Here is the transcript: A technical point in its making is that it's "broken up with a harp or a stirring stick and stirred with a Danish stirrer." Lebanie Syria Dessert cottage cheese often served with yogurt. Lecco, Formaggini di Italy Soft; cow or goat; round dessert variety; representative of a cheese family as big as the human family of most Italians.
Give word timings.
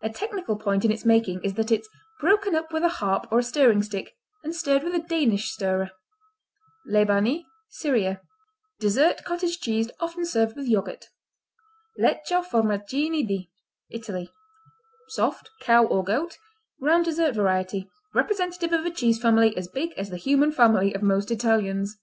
A 0.00 0.08
technical 0.08 0.56
point 0.56 0.86
in 0.86 0.90
its 0.90 1.04
making 1.04 1.42
is 1.44 1.52
that 1.56 1.70
it's 1.70 1.90
"broken 2.18 2.54
up 2.54 2.72
with 2.72 2.84
a 2.84 2.88
harp 2.88 3.26
or 3.30 3.40
a 3.40 3.42
stirring 3.42 3.82
stick 3.82 4.16
and 4.42 4.54
stirred 4.54 4.82
with 4.82 4.94
a 4.94 4.98
Danish 5.06 5.50
stirrer." 5.50 5.90
Lebanie 6.86 7.44
Syria 7.68 8.22
Dessert 8.80 9.24
cottage 9.24 9.58
cheese 9.60 9.90
often 10.00 10.24
served 10.24 10.56
with 10.56 10.68
yogurt. 10.68 11.10
Lecco, 11.98 12.40
Formaggini 12.42 13.28
di 13.28 13.50
Italy 13.90 14.32
Soft; 15.08 15.50
cow 15.60 15.84
or 15.84 16.02
goat; 16.02 16.38
round 16.80 17.04
dessert 17.04 17.34
variety; 17.34 17.90
representative 18.14 18.72
of 18.72 18.86
a 18.86 18.90
cheese 18.90 19.20
family 19.20 19.54
as 19.54 19.68
big 19.68 19.92
as 19.98 20.08
the 20.08 20.16
human 20.16 20.50
family 20.50 20.94
of 20.94 21.02
most 21.02 21.30
Italians. 21.30 21.98